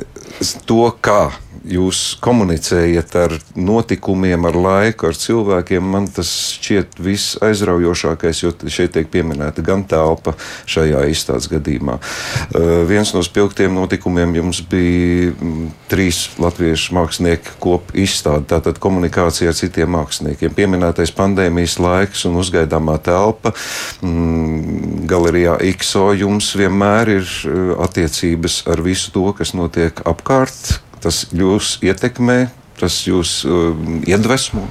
to, 0.68 0.84
kā 1.00 1.30
jūs 1.68 2.16
komunicējat 2.22 3.14
ar 3.18 3.34
notikumiem, 3.54 4.44
ar 4.48 4.56
laiku, 4.58 5.08
ar 5.10 5.18
cilvēkiem, 5.18 5.84
man 5.94 6.08
tas 6.12 6.30
šķiet 6.56 6.98
viss 7.02 7.36
aizraujošākais, 7.44 8.42
jo 8.42 8.52
šeit 8.66 8.94
tiek 8.96 9.08
pieminēta 9.12 9.64
gan 9.64 9.84
telpa 9.88 10.34
šajā 10.70 11.04
izstādes 11.12 11.48
gadījumā. 11.52 11.98
Uh, 11.98 12.82
viens 12.88 13.12
no 13.14 13.22
spilgtiem 13.24 13.74
notikumiem 13.76 14.34
jums 14.40 14.62
bija 14.68 15.32
mm, 15.32 15.72
trīs 15.92 16.24
latviešu 16.42 16.96
mākslinieku 16.98 17.56
kopu 17.62 17.98
izstāde, 18.04 18.48
tātad 18.52 18.80
komunikācija 18.82 19.52
ar 19.52 19.58
citiem 19.58 19.92
māksliniekiem. 19.96 20.54
Pieminētais 20.56 21.14
pandēmijas 21.16 21.78
laiks 21.82 22.26
un 22.28 22.40
uzgaidāmā 22.42 22.98
telpa. 23.04 23.54
Mm, 24.02 25.04
galerijā 25.10 25.58
IKSO 25.72 26.10
jums 26.18 26.52
vienmēr 26.58 27.16
ir 27.18 27.26
uh, 27.26 27.74
attiecības 27.86 28.62
ar 28.72 28.82
visu 28.84 29.12
to, 29.14 29.28
kas 29.36 29.54
notiek 29.58 30.02
apkārt 30.08 30.81
tas 31.02 31.24
jūs 31.34 31.76
ietekmē, 31.84 32.46
tas 32.80 33.02
jūs 33.08 33.42
uh, 33.48 33.74
iedvesmo? 34.08 34.68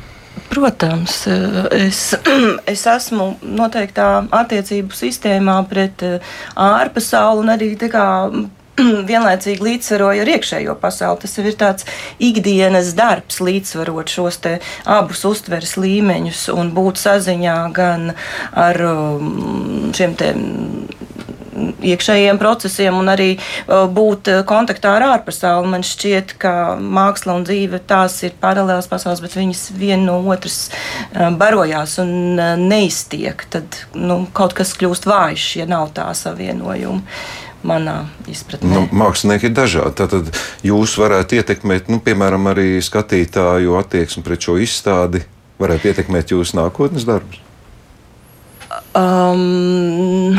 Protams, 0.52 1.26
uh, 1.32 1.68
es, 1.76 2.12
es 2.74 2.88
esmu 2.88 3.34
noteiktā 3.44 4.08
attiecību 4.42 4.96
sistēmā 4.96 5.60
pret 5.70 6.04
uh, 6.08 6.34
ārpasauli 6.60 7.46
un 7.46 7.54
arī 7.56 7.72
kā, 7.92 8.08
vienlaicīgi 9.12 9.66
līdzsvaroju 9.66 10.24
ar 10.24 10.32
iekšējo 10.36 10.76
pasauli. 10.82 11.22
Tas 11.24 11.38
ir 11.42 11.50
tāds 11.60 11.88
ikdienas 12.24 12.94
darbs, 12.98 13.42
līdzsvarot 13.44 14.12
šos 14.12 14.40
abus 14.86 15.26
uztveres 15.28 15.76
līmeņus 15.80 16.48
un 16.56 16.72
būt 16.76 17.02
saziņā 17.02 17.58
gan 17.76 18.14
ar 18.58 18.82
um, 18.88 19.92
šiem 19.96 20.16
iekšējiem 21.92 22.40
procesiem 22.42 22.98
un 23.00 23.12
arī 23.12 23.30
būt 23.68 24.32
kontaktā 24.50 24.96
ar 24.98 25.08
ārpasauli. 25.10 25.72
Man 25.76 25.86
šķiet, 25.88 26.36
ka 26.42 26.54
māksla 26.82 27.38
un 27.40 27.46
dzīve 27.48 27.82
tās 27.90 28.18
ir 28.28 28.36
paralēlas 28.42 28.90
pasaules, 28.92 29.24
bet 29.24 29.38
viņas 29.38 29.68
viena 29.78 30.04
no 30.08 30.20
otras 30.34 30.64
barojās 31.14 31.98
un 32.04 32.42
neiztiek. 32.66 33.46
Tad 33.52 33.84
nu, 33.96 34.24
kaut 34.36 34.58
kas 34.58 34.76
kļūst 34.80 35.08
vājš, 35.10 35.48
ja 35.62 35.70
nav 35.70 35.94
tā 35.98 36.10
savienojuma. 36.18 37.02
manā 37.68 38.08
izpratnē. 38.30 38.70
Nu, 38.74 38.86
mākslinieki 38.96 39.50
ir 39.50 39.56
dažādi. 39.58 39.94
Tad 40.02 40.32
jūs 40.66 40.96
varētu 41.02 41.38
ietekmēt, 41.42 41.92
nu, 41.94 42.02
piemēram, 42.04 42.50
arī 42.52 42.82
skatītāju 42.84 43.78
attieksmi 43.78 44.26
pret 44.26 44.48
šo 44.48 44.58
izstādi, 44.62 45.24
varētu 45.62 45.92
ietekmēt 45.92 46.34
jūsu 46.34 46.58
nākotnes 46.58 47.06
darbus. 47.08 47.42
Um, 48.98 50.38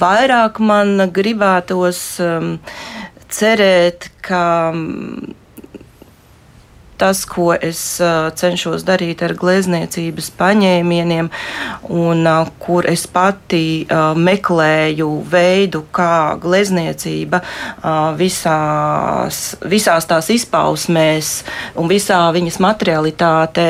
vairāk 0.00 0.58
man 0.62 1.08
gribētos 1.14 2.02
um, 2.24 2.56
cerēt, 3.32 4.10
ka. 4.24 4.42
Um, 4.72 5.34
tas, 7.02 7.24
ko 7.26 7.50
es 7.58 7.80
uh, 7.98 8.30
cenšos 8.38 8.84
darīt 8.86 9.24
ar 9.26 9.34
glezniecības 9.38 10.30
paņēmieniem, 10.38 11.30
un 11.90 12.26
uh, 12.30 12.50
kur 12.62 12.86
es 12.86 13.08
pati 13.10 13.82
uh, 13.82 14.12
meklēju 14.14 15.08
veidu, 15.32 15.82
kā 15.94 16.38
glezniecība 16.42 17.40
visās, 18.16 19.38
visās 19.68 20.06
tās 20.08 20.28
izpausmēs 20.32 21.30
un 21.80 21.88
visā 21.90 22.18
viņas 22.34 22.58
materialitātē 22.62 23.68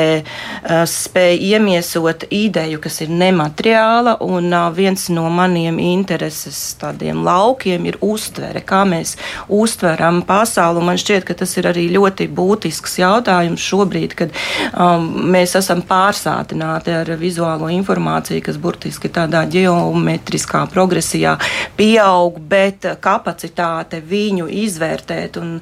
spēj 0.89 1.39
iemiesot 1.49 2.25
ideju, 2.33 2.81
kas 2.83 2.99
ir 3.05 3.13
nemateriāla, 3.13 4.17
un 4.25 4.53
viens 4.75 5.07
no 5.13 5.25
maniem 5.33 5.79
intereses 5.81 6.59
tādiem 6.81 7.23
laukiem 7.25 7.87
ir 7.89 7.97
uztvere, 8.03 8.61
kā 8.65 8.83
mēs 8.89 9.15
uztveram 9.47 10.21
pasauli, 10.27 10.81
un 10.81 10.91
man 10.91 11.01
šķiet, 11.01 11.25
ka 11.27 11.37
tas 11.43 11.55
ir 11.59 11.69
arī 11.71 11.87
ļoti 11.95 12.29
būtisks 12.33 12.99
jautājums 13.01 13.22
jautājums 13.23 13.63
šobrīd, 13.63 14.13
kad 14.17 14.33
um, 14.75 15.07
mēs 15.31 15.55
esam 15.55 15.81
pārsātināti 15.87 16.93
ar 16.93 17.09
vizuālo 17.19 17.69
informāciju, 17.71 18.43
kas 18.43 18.57
burtiski 18.57 19.09
tādā 19.13 19.45
geometriskā 19.47 20.65
progresijā 20.71 21.37
pieaug, 21.77 22.39
bet 22.39 22.85
kapacitāte 23.01 24.01
viņu 24.03 24.49
izvērtēt 24.63 25.39
un 25.39 25.59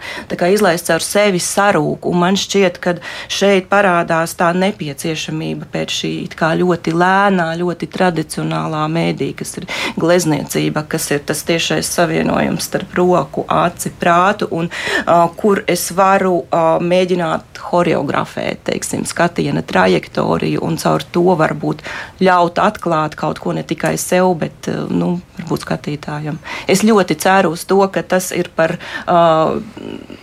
izlaist 0.51 0.89
caur 0.89 1.03
sevi 1.05 1.39
sarūk. 1.39 2.07
Un 2.09 2.19
man 2.23 2.39
šķiet, 2.39 2.79
ka 2.81 2.95
šeit 3.29 3.69
parādās 3.69 4.33
tā 4.35 4.51
nepieciešamība 4.57 5.69
pēc 5.71 5.97
šī 6.01 6.13
ļoti 6.61 6.93
lēnā, 6.95 7.51
ļoti 7.59 7.87
tradicionālā 7.91 8.87
mēdī, 8.91 9.31
kas 9.37 9.55
ir 9.59 9.67
glezniecība, 9.99 10.83
kas 10.89 11.09
ir 11.11 11.21
tas 11.25 11.43
tiešais 11.45 11.87
savienojums 11.87 12.65
starp 12.65 12.95
roku, 12.97 13.45
aci, 13.47 13.91
prātu, 14.01 14.47
un 14.51 14.69
uh, 14.71 15.27
kur 15.37 15.63
es 15.69 15.89
varu 15.95 16.41
uh, 16.41 16.81
mēģināt 16.81 17.50
horeografēt, 17.59 18.63
teiksim, 18.69 19.05
skatiena 19.05 19.61
trajektoriju 19.61 20.61
un 20.65 20.77
caur 20.81 21.03
to 21.11 21.35
varbūt 21.39 21.83
ļaut 22.21 22.59
atklāt 22.61 23.15
kaut 23.19 23.41
ko 23.43 23.53
ne 23.55 23.63
tikai 23.67 23.97
sev, 24.01 24.33
bet, 24.41 24.67
eh, 24.71 24.79
nu, 24.89 25.19
varbūt 25.39 25.65
skatītājam. 25.65 26.37
Es 26.67 26.83
ļoti 26.83 27.17
ceru 27.21 27.53
uz 27.55 27.65
to, 27.65 27.79
ka 27.91 28.03
tas 28.03 28.31
ir 28.31 28.49
par 28.55 28.75
uh, 29.07 29.57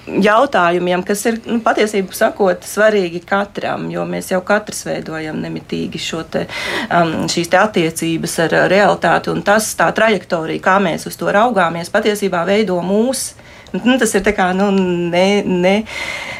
jautājumiem, 0.06 1.02
kas 1.06 1.24
ir, 1.26 1.40
nu, 1.46 1.60
patiesībā 1.64 2.14
sakot, 2.14 2.62
svarīgi 2.64 3.22
katram, 3.26 3.88
jo 3.90 4.04
mēs 4.08 4.32
jau 4.32 4.40
katrs 4.46 4.84
veidojam 4.86 5.40
nemitīgi 5.42 6.00
šo 6.02 6.22
te, 6.22 6.46
um, 6.90 7.26
šīs 7.30 7.50
te 7.50 7.60
attiecības 7.60 8.38
ar 8.46 8.56
realitāti, 8.70 9.32
un 9.32 9.42
tas 9.42 9.70
tā 9.78 9.90
trajektorija, 9.94 10.62
kā 10.62 10.78
mēs 10.82 11.08
uz 11.10 11.18
to 11.18 11.32
raugāmies, 11.34 11.92
patiesībā 11.92 12.44
veido 12.48 12.78
mūsu 12.84 13.36
Nu, 13.76 13.98
tas 14.00 14.14
ir 14.16 14.24
kā, 14.32 14.48
nu, 14.56 14.70
ne, 14.72 15.42
ne, 15.44 15.74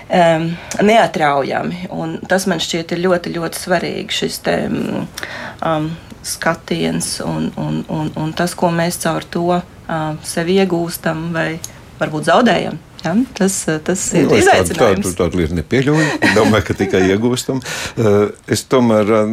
um, 0.09 0.49
neatraujami. 0.89 1.87
Un 1.93 2.17
tas 2.29 2.47
man 2.49 2.63
šķiet 2.63 2.97
ļoti, 2.97 3.35
ļoti 3.37 3.63
svarīgi. 3.63 4.19
Šis 4.23 4.39
te, 4.47 4.57
um, 5.67 5.91
skatiens 6.29 7.19
un, 7.25 7.51
un, 7.57 7.83
un, 7.89 8.13
un 8.17 8.33
tas, 8.37 8.55
ko 8.59 8.73
mēs 8.75 9.01
caur 9.05 9.27
to 9.29 9.47
um, 9.59 10.19
sev 10.25 10.51
iegūstam 10.53 11.29
vai 11.37 11.51
varbūt 12.01 12.29
zaudējam. 12.31 12.79
Ja, 13.05 13.15
tas, 13.35 13.55
tas 13.87 14.03
ir 14.19 14.27
nu, 14.27 14.35
izaicinājums. 14.39 15.07
Tādu, 15.07 15.15
tādu 15.21 15.41
lietu 15.41 15.57
nepieļauju. 15.59 16.07
Domāju, 16.35 16.65
ka 16.67 16.75
tikai 16.81 17.05
iegūstam. 17.13 17.61
Eh, 17.63 18.17
es 18.51 18.65
tomēr 18.71 19.13
eh, 19.21 19.31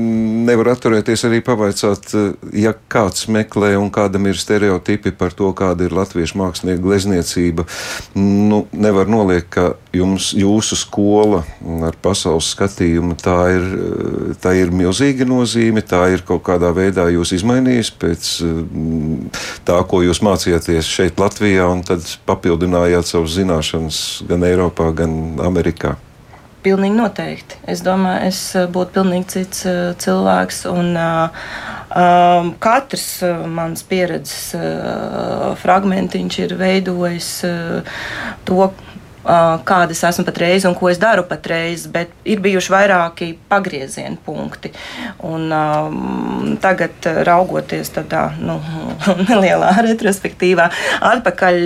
nevaru 0.50 0.74
atturēties 0.76 1.26
arī 1.30 1.42
pavaicāt, 1.46 2.14
eh, 2.14 2.28
ja 2.62 2.76
kāds 2.92 3.26
meklē 3.32 3.74
un 3.82 3.90
kādam 3.94 4.30
ir 4.30 4.38
stereotipi 4.38 5.16
par 5.18 5.34
to, 5.38 5.50
kāda 5.58 5.88
ir 5.88 5.98
latviešu 5.98 6.38
mākslinieka 6.44 6.84
glezniecība. 6.84 7.66
Nu, 8.20 8.66
nevar 8.72 9.10
noliekt, 9.10 9.50
ka 9.58 9.74
jums, 9.96 10.30
jūsu 10.38 10.78
skola 10.80 11.42
ar 11.88 11.98
pasaules 12.04 12.52
skatījumu, 12.54 13.18
tā 13.20 13.38
ir, 13.56 13.68
tā 14.44 14.56
ir 14.60 14.74
milzīga 14.76 15.28
nozīme. 15.28 15.84
Tā 15.86 16.06
ir 16.14 16.26
kaut 16.28 16.44
kādā 16.48 16.72
veidā 16.76 17.08
jūs 17.14 17.36
izmainījis 17.40 17.94
pēc 18.02 18.32
tā, 19.68 19.82
ko 19.90 20.02
jūs 20.06 20.24
mācījāties 20.26 20.90
šeit 20.90 21.22
Latvijā, 21.22 21.70
un 21.72 21.86
tad 21.88 22.06
papildinājāt 22.28 23.14
savus 23.14 23.38
zināšanas 23.40 24.02
gan 24.30 24.46
Eiropā, 24.48 24.92
gan 24.96 25.40
Amerikā. 25.46 25.96
Pilnīgi 26.66 26.98
noteikti. 26.98 27.60
Es 27.70 27.84
domāju, 27.86 28.26
es 28.26 28.40
eh, 28.58 28.64
būtu 28.74 28.96
pilnīgi 28.96 29.28
cits 29.36 29.68
uh, 29.70 29.92
cilvēks. 30.02 30.64
Un, 30.72 30.96
um, 30.98 32.48
katrs 32.64 33.06
mans 33.54 33.86
pieredzes 33.86 34.56
uh, 34.58 35.52
fragmentiņš 35.62 36.40
ir 36.42 36.56
veidojis 36.58 37.30
uh, 37.46 38.00
to, 38.50 38.72
kādas 39.66 40.04
esmu 40.06 40.26
patreiz 40.28 40.66
un 40.68 40.76
ko 40.78 40.90
es 40.92 41.00
daru 41.02 41.26
patreiz, 41.28 41.86
bet 41.92 42.12
ir 42.26 42.42
bijuši 42.44 42.74
vairāki 42.74 43.30
pagrieziena 43.50 44.18
punkti. 44.26 44.72
Un, 45.26 45.48
um, 45.50 46.56
tagad, 46.62 47.08
raugoties 47.28 47.92
tādā 47.96 48.28
nu, 48.38 48.60
nelielā 49.30 49.72
retrospektīvā, 49.86 50.68
atpakaļ 51.12 51.60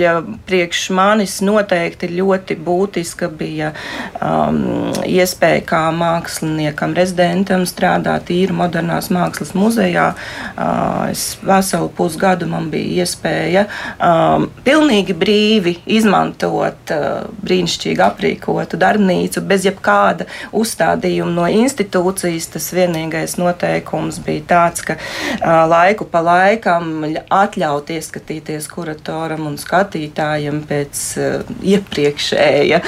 priekš 0.48 0.86
manis 0.96 1.38
noteikti 1.44 2.10
ļoti 2.14 2.56
būtiska 2.64 3.30
bija 3.40 3.72
um, 4.20 4.90
iespēja 5.04 5.64
kā 5.68 5.82
māksliniekam, 5.94 6.94
rezidentam 6.96 7.66
strādāt 7.68 8.32
īru 8.34 8.56
modernās 8.62 9.10
mākslas 9.12 9.52
muzejā. 9.58 10.10
Uh, 10.56 11.10
es 11.10 11.34
veselu 11.44 11.90
pusgadu 11.96 12.48
man 12.50 12.70
bija 12.72 13.04
iespēja 13.04 13.66
um, 13.96 14.48
pilnīgi 14.64 15.16
brīvi 15.18 15.76
izmantot 16.00 16.94
uh, 16.94 17.28
brīnišķīgi 17.50 18.04
aprīkotu 18.04 18.78
darbnīcu, 18.80 19.42
bez 19.46 19.66
jebkāda 19.66 20.26
uzstādījuma 20.56 21.34
no 21.34 21.46
institūcijas. 21.50 22.50
Tas 22.54 22.70
vienīgais 22.74 23.36
noteikums 23.40 24.20
bija 24.24 24.46
tāds, 24.54 24.84
ka 24.86 24.96
uh, 24.96 25.64
laiku 25.70 26.06
pa 26.10 26.22
laikam 26.24 27.04
atļaut 27.30 27.90
ieskatīties 27.94 28.68
kuratoram 28.70 29.48
un 29.50 29.58
skatītājam 29.60 30.62
pēc 30.68 31.02
uh, 31.20 31.52
iepriekšēja 31.74 32.80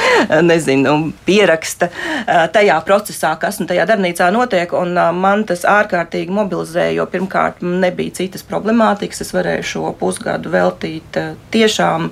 nezinu, 0.47 0.97
pieraksta 1.27 1.91
uh, 1.91 2.45
tajā 2.55 2.79
procesā, 2.87 3.35
kas 3.41 3.61
nu 3.61 3.69
tajā 3.71 3.87
darbnīcā 3.91 4.31
notiek. 4.35 4.75
Un, 4.79 4.95
uh, 4.97 5.11
man 5.17 5.47
tas 5.49 5.67
ārkārtīgi 5.69 6.35
mobilizēja, 6.35 6.97
jo 7.01 7.09
pirmkārt 7.11 7.63
nebija 7.67 8.19
citas 8.23 8.47
problemātikas. 8.47 9.25
Es 9.25 9.35
varēju 9.35 9.69
šo 9.73 9.95
pusgadu 9.99 10.53
veltīt 10.53 11.17
tiešām 11.53 12.09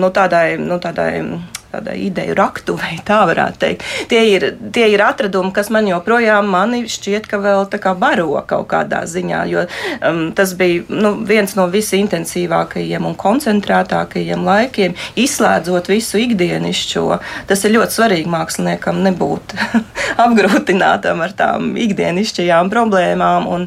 nu, 0.00 0.10
tādai 0.14 0.56
nu, 0.60 0.78
tādai 0.80 1.20
tādai 1.70 1.96
ideju 2.06 2.34
raktuvei, 2.38 2.98
tā 3.06 3.20
varētu 3.28 3.60
teikt. 3.62 3.84
Tie 4.10 4.20
ir, 4.32 4.46
tie 4.74 4.88
ir 4.92 5.02
atradumi, 5.04 5.52
kas 5.54 5.70
man 5.72 5.88
joprojām 5.88 6.48
mani 6.50 6.82
šķiet, 6.90 7.28
ka 7.30 7.40
vēl 7.42 7.66
tā 7.70 7.80
kā 7.82 7.94
baro 7.98 8.40
kaut 8.48 8.68
kādā 8.70 9.02
ziņā, 9.08 9.40
jo 9.50 9.64
um, 9.66 10.22
tas 10.36 10.54
bija 10.58 10.84
nu, 10.88 11.14
viens 11.26 11.54
no 11.58 11.66
visintensīvākajiem 11.70 13.06
un 13.06 13.16
koncentrētākajiem 13.18 14.44
laikiem, 14.46 14.96
izslēdzot 15.20 15.90
visu 15.90 16.20
ikdienišķo. 16.24 17.06
Tas 17.50 17.64
ir 17.66 17.76
ļoti 17.76 17.98
svarīgi 17.98 18.30
māksliniekam 18.30 19.02
nebūt 19.06 19.56
apgrūtinātam 20.24 21.22
ar 21.24 21.34
tām 21.36 21.72
ikdienišķajām 21.80 22.70
problēmām, 22.72 23.48
un, 23.50 23.66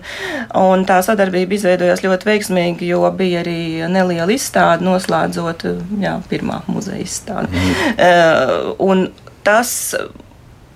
un 0.59 0.85
tā 0.89 0.99
sadarbība 1.05 1.57
izveidojās 1.57 2.03
ļoti 2.05 2.29
veiksmīgi, 2.29 2.91
jo 2.93 3.03
bija 3.17 3.43
arī 3.43 3.87
neliela 3.91 4.31
izstāde 4.33 4.85
noslēdzot 4.85 5.67
jā, 6.01 6.17
pirmā 6.29 6.61
muzeja 6.67 7.03
izstādi. 7.03 7.51
Mm. 7.53 7.92
Eh, 7.97 8.55
un 8.83 9.07
tas, 9.43 9.93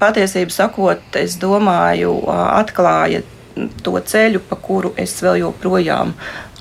patiesībā 0.02 0.54
sakot, 0.54 1.16
es 1.18 1.38
domāju, 1.42 2.20
atklāja 2.30 3.24
to 3.82 3.98
ceļu, 3.98 4.42
pa 4.50 4.58
kuru 4.62 4.92
es 5.00 5.16
vēl 5.24 5.40
joprojām 5.42 6.14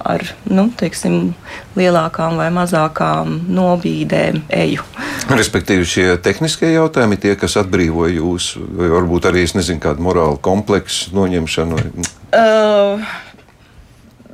ar 0.07 0.23
nu, 0.49 0.69
teiksim, 0.77 1.35
lielākām 1.77 2.37
vai 2.41 2.49
mazākām 2.55 3.39
nobīdēm 3.53 4.43
eju. 4.53 4.85
Respektīvi, 5.33 5.89
šie 5.89 6.07
tehniskie 6.23 6.71
jautājumi, 6.75 7.19
tie, 7.21 7.35
kas 7.41 7.57
atbrīvo 7.61 8.07
jūs, 8.13 8.55
vai 8.79 8.91
varbūt 8.93 9.31
arī, 9.31 9.47
nezinu, 9.57 9.83
kādu 9.83 10.05
morālu 10.07 10.41
kompleksu 10.45 11.17
noņemšanu? 11.17 11.81
Vai... 11.81 12.07
Uh, 12.37 13.17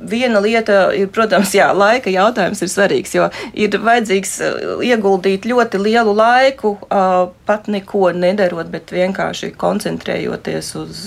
viena 0.09 0.41
lieta 0.43 0.87
ir, 0.95 1.09
protams, 1.13 1.53
jā, 1.55 1.69
laika 1.75 2.11
jautājums 2.13 2.61
ir 2.63 2.71
svarīgs, 2.71 3.15
jo 3.15 3.29
ir 3.53 3.77
vajadzīgs 3.83 4.35
ieguldīt 4.85 5.47
ļoti 5.49 5.81
lielu 5.81 6.13
laiku, 6.15 6.75
pat 7.47 7.69
neko 7.71 8.11
nedarot, 8.17 8.69
bet 8.73 8.93
vienkārši 8.93 9.53
koncentrējoties 9.59 10.71
uz 10.79 11.03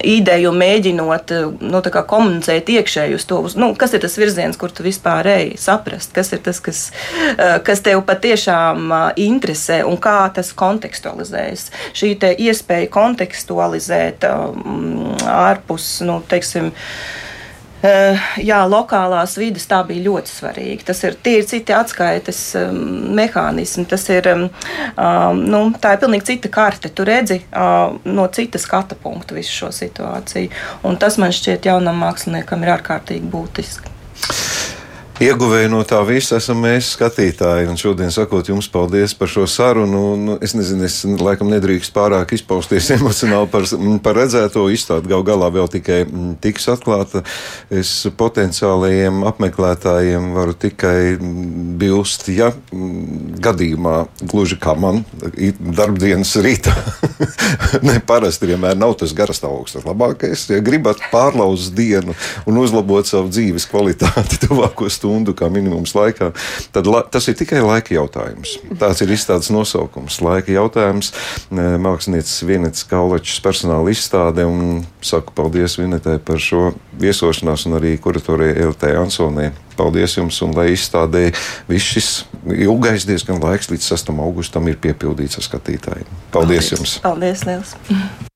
ideju, 0.00 0.52
mēģinot 0.54 1.34
nu, 1.60 1.82
komunicēt 2.14 2.70
iekšēji 2.74 3.18
uz 3.18 3.26
to, 3.28 3.40
uz, 3.48 3.56
nu, 3.60 3.72
kas 3.78 3.94
ir 3.96 4.04
tas 4.04 4.16
virziens, 4.20 4.58
kur 4.60 4.72
tu 4.74 4.86
vispār 4.86 5.28
ej, 5.34 5.54
saprast, 5.60 6.14
kas 6.16 6.32
ir 6.34 6.42
tas, 6.44 6.60
kas, 6.64 6.84
kas 7.66 7.84
tev 7.84 8.04
patiešām 8.06 8.92
interesē 9.20 9.82
un 9.88 9.98
kā 10.02 10.18
tas 10.34 10.52
kontekstualizējas. 10.56 11.68
Šī 11.96 12.14
iespēja 12.46 12.88
kontekstualizēt 12.92 14.24
um, 14.28 15.12
ārpus, 15.28 15.98
nu, 16.06 16.20
teiksim, 16.30 16.70
jā, 17.84 18.60
lokālās 18.70 19.36
vidas 19.36 19.66
tā 19.68 19.80
bija 19.86 20.06
ļoti 20.06 20.32
svarīga. 20.32 20.86
Tas 20.90 21.02
ir, 21.04 21.18
ir 21.28 21.44
citi 21.48 21.74
atskaites 21.76 22.40
um, 22.60 22.78
mehānismi. 23.18 23.84
Tas 23.90 24.06
ir, 24.14 24.28
um, 24.32 24.46
um, 24.94 25.42
nu, 25.44 25.62
tā 25.80 25.94
ir 25.94 26.02
pilnīgi 26.04 26.30
cita 26.32 26.52
karte. 26.54 26.88
Tu 26.88 27.06
redzi 27.08 27.40
uh, 27.50 27.96
no 28.08 28.28
cita 28.32 28.60
skata 28.62 28.96
punkta 29.00 29.36
visu 29.36 29.52
šo 29.60 29.72
situāciju. 29.74 30.52
Un 30.88 31.00
tas 31.00 31.20
man 31.20 31.34
šķiet 31.34 31.68
jaunam 31.68 32.00
māksliniekam 32.04 32.64
ir 32.64 32.76
ārkārtīgi 32.78 33.30
būtiski. 33.32 33.92
Ieguvēji 35.22 35.68
no 35.70 35.78
tā 35.86 36.00
visa 36.02 36.40
esam 36.40 36.58
mēs, 36.64 36.88
skatītāji. 36.96 37.68
Un 37.70 37.76
šodien 37.78 38.10
sakot 38.10 38.48
jums 38.50 38.66
paldies 38.66 39.12
par 39.14 39.30
šo 39.30 39.44
sarunu. 39.46 40.00
Nu, 40.18 40.34
es 40.42 40.56
nezinu, 40.58 40.82
es 40.88 40.96
laikam 41.06 41.52
nedrīkst 41.52 41.94
pārāk 41.94 42.32
izpausties 42.34 42.90
emocionāli 42.96 43.46
par, 43.52 43.68
par 44.02 44.18
redzēto 44.18 44.64
izstādi. 44.74 45.12
Gal 45.12 45.22
galā 45.26 45.52
vēl 45.54 45.70
tikai 45.70 46.00
tiks 46.42 46.66
atklāta. 46.72 47.22
Es 47.70 47.92
potenciālajiem 48.18 49.22
apmeklētājiem 49.30 50.32
varu 50.34 50.56
tikai 50.58 51.14
bilst, 51.78 52.26
ja 52.34 52.50
gadījumā 52.74 53.94
gluži 54.26 54.58
kā 54.58 54.74
man 54.74 55.04
darbdienas 55.30 56.34
rītā. 56.42 56.74
ne, 57.86 58.00
parasti 58.02 58.50
vienmēr 58.50 58.74
nav 58.82 58.96
tas 58.98 59.14
garastāvoklis 59.14 59.86
labākais. 59.86 60.48
Ja 60.50 60.58
gribat 60.58 61.06
pārlauzt 61.14 61.70
dienu 61.78 62.18
un 62.50 62.60
uzlabot 62.66 63.06
savu 63.06 63.30
dzīves 63.30 63.70
kvalitāti 63.70 64.42
tuvākos 64.48 65.03
stundu 65.04 65.34
kā 65.36 65.50
minimums 65.52 65.92
laikā, 65.96 66.32
tad 66.72 66.88
la, 66.88 67.04
tas 67.04 67.28
ir 67.28 67.36
tikai 67.36 67.60
laika 67.64 67.94
jautājums. 67.94 68.56
Tāds 68.80 69.04
ir 69.04 69.12
izstādes 69.12 69.52
nosaukums- 69.52 70.20
laika 70.24 70.52
jautājums. 70.54 71.12
Mākslinieces 71.52 72.46
Vienetes 72.48 72.86
Kaulačs 72.88 73.40
personāla 73.44 73.92
izstāde 73.92 74.46
un 74.48 74.86
saku 75.04 75.34
paldies 75.36 75.76
Vinetai 75.78 76.18
par 76.18 76.40
šo 76.40 76.72
viesošanās 77.00 77.66
un 77.68 77.78
arī 77.80 77.98
kuratorijai 78.00 78.64
Eltē 78.64 78.96
Ansonē. 78.96 79.52
Paldies 79.76 80.16
jums, 80.16 80.40
un 80.42 80.54
lai 80.54 80.70
izstādē 80.72 81.34
viss 81.68 81.94
šis 81.96 82.10
ilgais 82.46 83.04
diezgan 83.04 83.42
laiks 83.42 83.72
līdz 83.72 83.90
6. 83.90 84.14
augustam 84.22 84.68
ir 84.70 84.76
piepildīts 84.76 85.40
ar 85.40 85.48
skatītājiem. 85.48 86.06
Paldies, 86.30 86.70
paldies. 86.70 86.70
jums! 86.70 87.00
Paldies, 87.02 87.44
Liels! 87.44 88.30